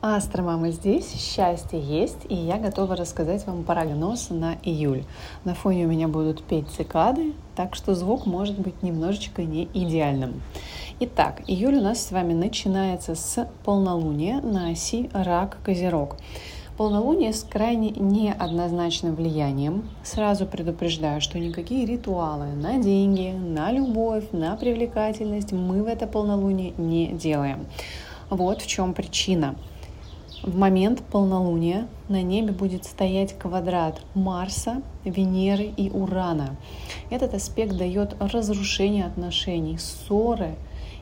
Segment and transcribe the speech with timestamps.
[0.00, 5.02] Астромама здесь, счастье есть, и я готова рассказать вам прогноз на июль.
[5.42, 10.40] На фоне у меня будут петь цикады, так что звук может быть немножечко не идеальным.
[11.00, 16.14] Итак, июль у нас с вами начинается с полнолуния на оси Рак-Козерог.
[16.76, 19.82] Полнолуние с крайне неоднозначным влиянием.
[20.04, 26.72] Сразу предупреждаю, что никакие ритуалы на деньги, на любовь, на привлекательность мы в это полнолуние
[26.78, 27.66] не делаем.
[28.30, 29.56] Вот в чем причина.
[30.42, 36.54] В момент полнолуния на небе будет стоять квадрат Марса, Венеры и Урана.
[37.10, 40.54] Этот аспект дает разрушение отношений, ссоры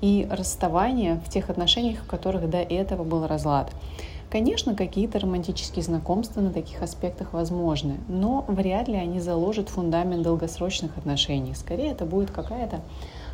[0.00, 3.70] и расставания в тех отношениях, в которых до этого был разлад.
[4.30, 10.96] Конечно, какие-то романтические знакомства на таких аспектах возможны, но вряд ли они заложат фундамент долгосрочных
[10.96, 11.54] отношений.
[11.54, 12.80] Скорее, это будет какая-то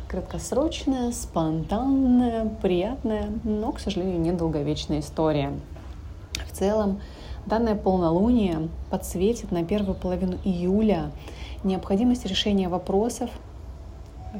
[0.09, 5.53] краткосрочная, спонтанная, приятная, но, к сожалению, недолговечная история.
[6.57, 7.01] Целом,
[7.45, 11.11] данное полнолуние подсветит на первую половину июля
[11.65, 13.29] необходимость решения вопросов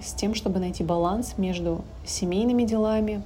[0.01, 3.21] с тем, чтобы найти баланс между семейными делами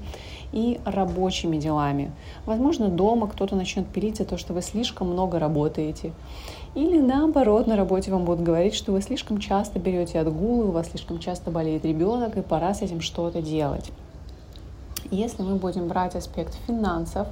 [0.52, 2.12] и рабочими делами.
[2.48, 6.12] Возможно, дома кто-то начнет пилить за то, что вы слишком много работаете.
[6.74, 10.90] Или наоборот, на работе вам будут говорить, что вы слишком часто берете отгулы, у вас
[10.90, 13.92] слишком часто болеет ребенок, и пора с этим что-то делать.
[15.12, 17.28] Если мы будем брать аспект финансов,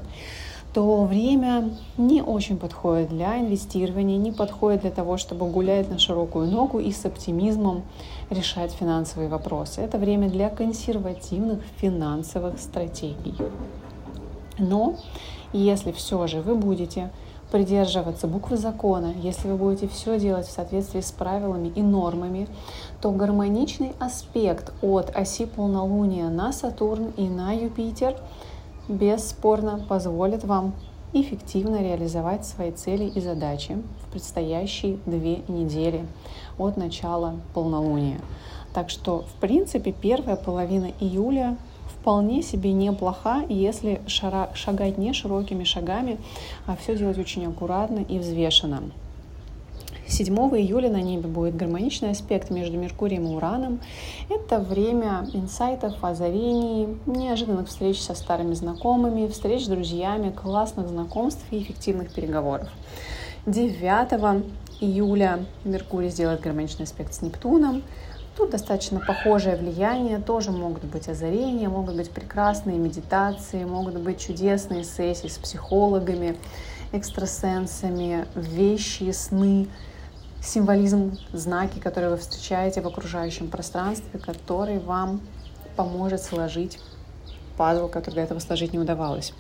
[0.78, 6.52] то время не очень подходит для инвестирования, не подходит для того, чтобы гулять на широкую
[6.52, 7.82] ногу и с оптимизмом
[8.30, 9.82] решать финансовые вопросы.
[9.82, 13.34] Это время для консервативных финансовых стратегий.
[14.60, 14.98] Но
[15.52, 17.10] если все же вы будете
[17.52, 22.48] придерживаться буквы закона, если вы будете все делать в соответствии с правилами и нормами,
[23.02, 28.16] то гармоничный аспект от оси полнолуния на Сатурн и на Юпитер–
[28.88, 30.74] бесспорно позволит вам
[31.14, 36.06] эффективно реализовать свои цели и задачи в предстоящие две недели
[36.58, 38.20] от начала полнолуния.
[38.74, 41.58] Так что, в принципе, первая половина июля
[42.00, 46.20] вполне себе неплоха, если шара, шагать не широкими шагами,
[46.66, 48.84] а все делать очень аккуратно и взвешенно.
[50.10, 53.82] 7 июля на небе будет гармоничный аспект между Меркурием и Ураном.
[54.30, 61.62] Это время инсайтов, озарений, неожиданных встреч со старыми знакомыми, встреч с друзьями, классных знакомств и
[61.62, 62.70] эффективных переговоров.
[63.48, 64.46] 9
[64.80, 67.84] июля Меркурий сделает гармоничный аспект с Нептуном.
[68.38, 74.84] Тут достаточно похожее влияние, тоже могут быть озарения, могут быть прекрасные медитации, могут быть чудесные
[74.84, 76.38] сессии с психологами,
[76.94, 79.68] экстрасенсами, вещи, сны,
[80.48, 85.22] символизм, знаки, которые вы встречаете в окружающем пространстве, который вам
[85.76, 86.80] поможет сложить
[87.58, 89.34] пазл, который до этого сложить не удавалось.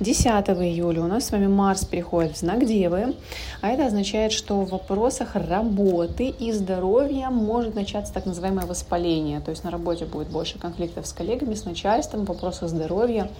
[0.00, 3.14] 10 июля у нас с вами Марс переходит в знак Девы,
[3.60, 9.50] а это означает, что в вопросах работы и здоровья может начаться так называемое воспаление, то
[9.50, 13.30] есть на работе будет больше конфликтов с коллегами, с начальством, в вопросах здоровья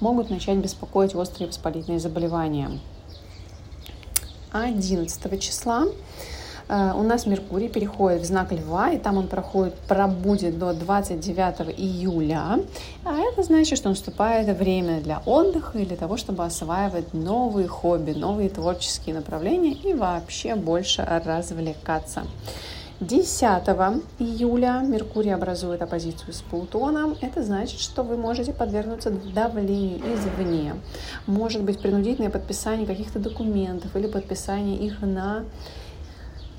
[0.00, 2.70] могут начать беспокоить острые воспалительные заболевания.
[4.52, 5.86] 11 числа
[6.68, 11.78] э, у нас Меркурий переходит в знак Льва, и там он проходит, пробудет до 29
[11.78, 12.60] июля.
[13.04, 18.48] А это значит, что наступает время для отдыха или того, чтобы осваивать новые хобби, новые
[18.48, 22.22] творческие направления и вообще больше развлекаться.
[23.00, 23.42] 10
[24.18, 27.16] июля Меркурий образует оппозицию с Плутоном.
[27.22, 30.74] Это значит, что вы можете подвергнуться давлению извне.
[31.26, 35.44] Может быть принудительное подписание каких-то документов или подписание их на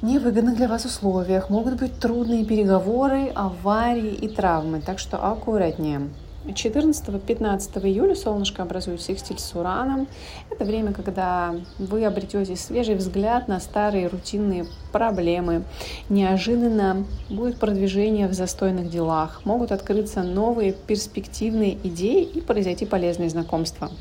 [0.01, 1.51] невыгодных для вас условиях.
[1.51, 4.81] Могут быть трудные переговоры, аварии и травмы.
[4.81, 6.09] Так что аккуратнее.
[6.45, 10.07] 14-15 июля солнышко образует секстиль с Ураном.
[10.49, 15.63] Это время, когда вы обретете свежий взгляд на старые рутинные проблемы.
[16.09, 19.41] Неожиданно будет продвижение в застойных делах.
[19.45, 23.91] Могут открыться новые перспективные идеи и произойти полезные знакомства.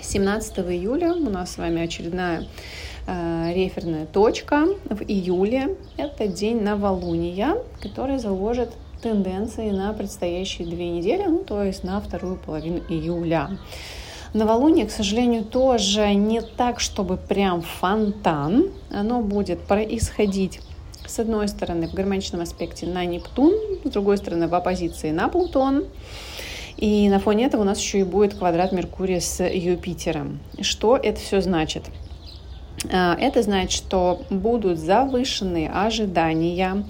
[0.00, 2.46] 17 июля у нас с вами очередная
[3.06, 5.76] э, реферная точка в июле.
[5.96, 8.70] Это день новолуния, который заложит
[9.00, 13.58] тенденции на предстоящие две недели, ну, то есть на вторую половину июля.
[14.32, 18.70] Новолуние, к сожалению, тоже не так, чтобы прям фонтан.
[18.90, 20.60] Оно будет происходить
[21.06, 23.52] с одной стороны в гармоничном аспекте на Нептун,
[23.84, 25.84] с другой стороны в оппозиции на Плутон.
[26.76, 30.38] И на фоне этого у нас еще и будет квадрат Меркурия с Юпитером.
[30.60, 31.84] Что это все значит?
[32.88, 36.84] А, это значит, что будут завышенные ожидания,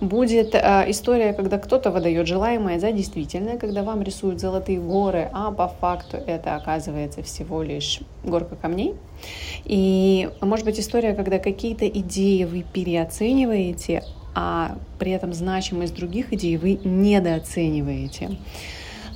[0.00, 5.50] будет а, история, когда кто-то выдает желаемое за действительное, когда вам рисуют золотые горы, а
[5.50, 8.94] по факту это оказывается всего лишь горка камней.
[9.64, 14.02] И может быть история, когда какие-то идеи вы переоцениваете,
[14.34, 18.38] а при этом значимость других идей вы недооцениваете.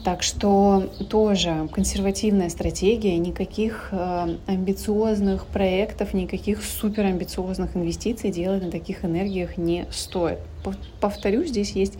[0.04, 9.06] Так что тоже консервативная стратегия, никаких э, амбициозных проектов, никаких суперамбициозных инвестиций делать на таких
[9.06, 10.40] энергиях не стоит.
[11.00, 11.94] Повторюсь, здесь есть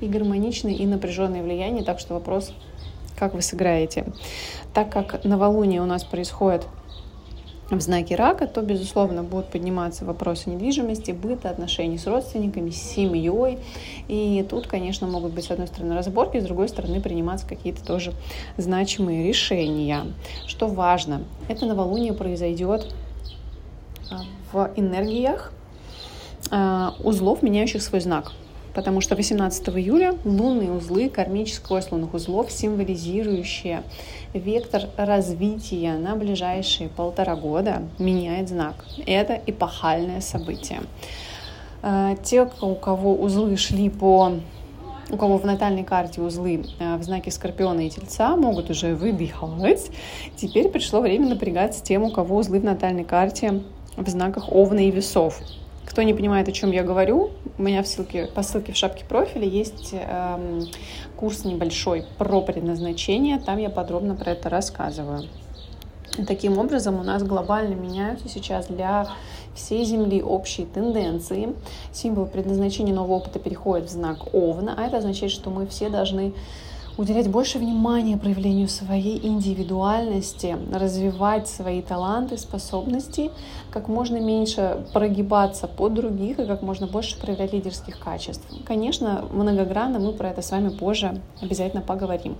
[0.00, 2.54] и гармоничное, и напряженное влияние, так что вопрос,
[3.18, 4.06] как вы сыграете.
[4.72, 6.66] Так как новолуние у нас происходит
[7.70, 13.58] в знаке рака, то, безусловно, будут подниматься вопросы недвижимости, быта, отношений с родственниками, с семьей.
[14.08, 18.12] И тут, конечно, могут быть, с одной стороны, разборки, с другой стороны, приниматься какие-то тоже
[18.56, 20.06] значимые решения.
[20.46, 22.92] Что важно, это новолуние произойдет
[24.10, 24.22] а,
[24.52, 25.52] в энергиях
[26.50, 28.32] а, узлов, меняющих свой знак
[28.74, 33.82] потому что 18 июля лунные узлы, кармический ось лунных узлов, символизирующие
[34.34, 38.84] вектор развития на ближайшие полтора года, меняет знак.
[39.06, 40.80] Это эпохальное событие.
[41.82, 44.32] Э, те, у кого узлы шли по
[45.12, 49.90] у кого в натальной карте узлы э, в знаке Скорпиона и Тельца могут уже выдыхать.
[50.36, 53.62] Теперь пришло время напрягаться тем, у кого узлы в натальной карте
[53.96, 55.40] в знаках Овна и Весов.
[55.86, 59.04] Кто не понимает, о чем я говорю, у меня в ссылке, по ссылке в шапке
[59.04, 60.66] профиля есть эм,
[61.16, 63.38] курс небольшой про предназначение.
[63.38, 65.24] Там я подробно про это рассказываю.
[66.18, 69.08] И таким образом у нас глобально меняются сейчас для
[69.54, 71.54] всей Земли общие тенденции.
[71.92, 76.34] Символ предназначения нового опыта переходит в знак Овна, а это означает, что мы все должны
[77.00, 83.30] уделять больше внимания проявлению своей индивидуальности, развивать свои таланты, способности,
[83.70, 88.46] как можно меньше прогибаться под других и как можно больше проявлять лидерских качеств.
[88.66, 92.36] Конечно, многогранно мы про это с вами позже обязательно поговорим.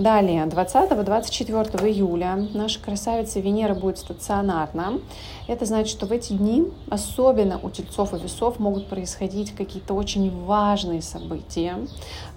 [0.00, 4.98] Далее, 20-24 июля наша красавица Венера будет стационарна.
[5.46, 10.30] Это значит, что в эти дни, особенно у тельцов и весов, могут происходить какие-то очень
[10.46, 11.76] важные события,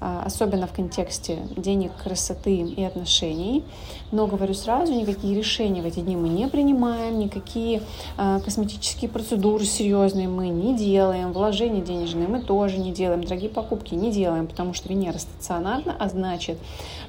[0.01, 3.63] а, особенно в контексте денег, красоты и отношений.
[4.12, 7.81] Но говорю сразу, никакие решения в эти дни мы не принимаем, никакие
[8.18, 13.94] а, косметические процедуры серьезные мы не делаем, вложения денежные мы тоже не делаем, дорогие покупки
[13.94, 16.57] не делаем, потому что Венера стационарна, а значит,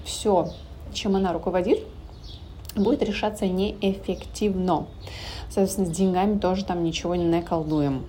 [0.05, 0.44] все,
[0.93, 1.81] чем она руководит,
[2.76, 4.87] будет решаться неэффективно.
[5.49, 8.05] Соответственно, с деньгами тоже там ничего не наколдуем.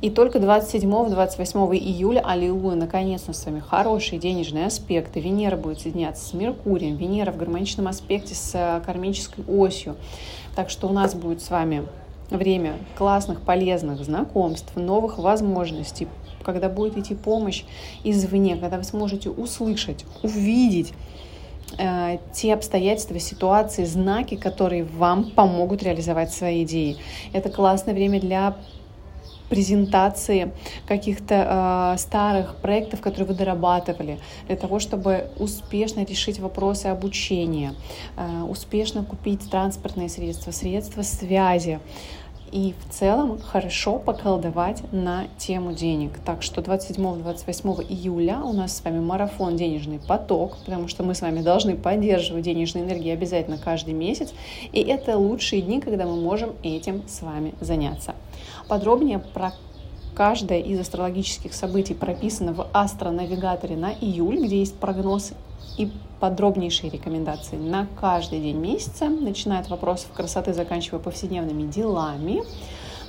[0.00, 5.18] И только 27-28 июля, аллилуйя, наконец-то с вами хорошие денежные аспекты.
[5.18, 6.96] Венера будет соединяться с Меркурием.
[6.96, 9.96] Венера в гармоничном аспекте с э, кармической осью.
[10.54, 11.84] Так что у нас будет с вами
[12.30, 16.06] время классных, полезных знакомств, новых возможностей,
[16.44, 17.64] когда будет идти помощь
[18.04, 20.92] извне, когда вы сможете услышать, увидеть
[21.78, 26.96] э, те обстоятельства, ситуации, знаки, которые вам помогут реализовать свои идеи.
[27.32, 28.56] Это классное время для
[29.48, 30.52] презентации
[30.86, 37.74] каких-то э, старых проектов, которые вы дорабатывали, для того, чтобы успешно решить вопросы обучения,
[38.16, 41.78] э, успешно купить транспортные средства, средства связи,
[42.54, 46.12] и в целом хорошо поколдовать на тему денег.
[46.24, 51.20] Так что 27-28 июля у нас с вами марафон «Денежный поток», потому что мы с
[51.20, 54.32] вами должны поддерживать денежные энергии обязательно каждый месяц.
[54.72, 58.14] И это лучшие дни, когда мы можем этим с вами заняться.
[58.68, 59.52] Подробнее про
[60.14, 65.32] каждое из астрологических событий прописано в астронавигаторе на июль, где есть прогноз
[65.76, 65.90] и
[66.20, 72.44] подробнейшие рекомендации на каждый день месяца, начиная от вопросов красоты, заканчивая повседневными делами.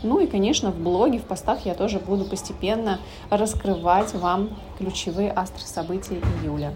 [0.04, 6.20] Ну и, конечно, в блоге, в постах я тоже буду постепенно раскрывать вам ключевые астрособытия
[6.42, 6.74] июля.